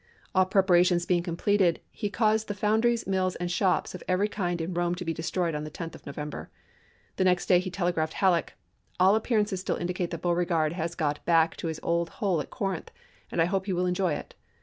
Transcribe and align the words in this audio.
p 0.01 0.03
26i7 0.29 0.29
All 0.33 0.45
preparations 0.47 1.05
being 1.05 1.21
completed 1.21 1.79
he 1.91 2.09
caused 2.09 2.47
the 2.47 2.55
foundries, 2.55 3.05
mills, 3.05 3.35
and 3.35 3.51
shops 3.51 3.93
of 3.93 4.01
every 4.07 4.27
kind 4.27 4.59
in 4.59 4.73
Eome 4.73 4.95
to 4.95 5.05
be 5.05 5.13
destroyed 5.13 5.53
on 5.53 5.63
the 5.63 5.69
10th 5.69 5.93
of 5.93 6.07
November. 6.07 6.49
The 7.17 7.23
lse*. 7.23 7.25
next 7.25 7.45
day 7.45 7.59
he 7.59 7.69
telegraphed 7.69 8.13
to 8.13 8.17
Halleck," 8.17 8.53
All 8.99 9.15
appear 9.15 9.39
ances 9.39 9.59
still 9.59 9.75
indicate 9.75 10.09
that 10.09 10.23
Beauregard 10.23 10.73
has 10.73 10.95
got 10.95 11.23
back 11.25 11.55
to 11.57 11.67
his 11.67 11.79
old 11.83 12.09
hole 12.17 12.41
at 12.41 12.49
Corinth 12.49 12.89
and 13.31 13.39
I 13.39 13.45
hope 13.45 13.67
he 13.67 13.73
will 13.73 13.85
enjoy 13.85 14.13
it. 14.13 14.33